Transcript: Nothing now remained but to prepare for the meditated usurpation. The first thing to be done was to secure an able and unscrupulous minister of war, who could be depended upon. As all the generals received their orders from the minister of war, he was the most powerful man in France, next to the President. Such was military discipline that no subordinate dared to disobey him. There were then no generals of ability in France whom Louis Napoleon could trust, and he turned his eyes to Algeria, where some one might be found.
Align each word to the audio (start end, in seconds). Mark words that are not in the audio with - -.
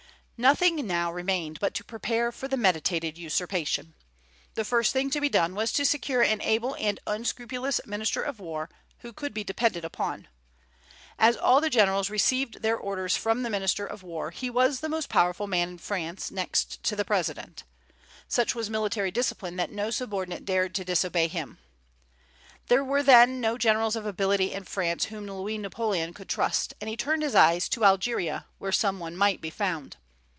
Nothing 0.43 0.87
now 0.87 1.13
remained 1.13 1.59
but 1.59 1.75
to 1.75 1.83
prepare 1.83 2.31
for 2.31 2.47
the 2.47 2.57
meditated 2.57 3.15
usurpation. 3.15 3.93
The 4.55 4.65
first 4.65 4.91
thing 4.91 5.11
to 5.11 5.21
be 5.21 5.29
done 5.29 5.53
was 5.53 5.71
to 5.73 5.85
secure 5.85 6.23
an 6.23 6.41
able 6.41 6.73
and 6.79 6.99
unscrupulous 7.05 7.79
minister 7.85 8.23
of 8.23 8.39
war, 8.39 8.67
who 9.01 9.13
could 9.13 9.35
be 9.35 9.43
depended 9.43 9.85
upon. 9.85 10.27
As 11.19 11.37
all 11.37 11.61
the 11.61 11.69
generals 11.69 12.09
received 12.09 12.63
their 12.63 12.75
orders 12.75 13.15
from 13.15 13.43
the 13.43 13.51
minister 13.51 13.85
of 13.85 14.01
war, 14.01 14.31
he 14.31 14.49
was 14.49 14.79
the 14.79 14.89
most 14.89 15.09
powerful 15.09 15.45
man 15.45 15.69
in 15.69 15.77
France, 15.77 16.31
next 16.31 16.81
to 16.85 16.95
the 16.95 17.05
President. 17.05 17.63
Such 18.27 18.55
was 18.55 18.67
military 18.67 19.11
discipline 19.11 19.57
that 19.57 19.71
no 19.71 19.91
subordinate 19.91 20.43
dared 20.43 20.73
to 20.73 20.83
disobey 20.83 21.27
him. 21.27 21.59
There 22.67 22.83
were 22.83 23.03
then 23.03 23.41
no 23.41 23.59
generals 23.59 23.95
of 23.95 24.07
ability 24.07 24.53
in 24.53 24.63
France 24.63 25.05
whom 25.05 25.27
Louis 25.27 25.59
Napoleon 25.59 26.15
could 26.15 26.29
trust, 26.29 26.73
and 26.81 26.89
he 26.89 26.97
turned 26.97 27.21
his 27.21 27.35
eyes 27.35 27.69
to 27.69 27.85
Algeria, 27.85 28.47
where 28.57 28.71
some 28.71 28.99
one 28.99 29.15
might 29.15 29.39
be 29.39 29.51
found. 29.51 29.97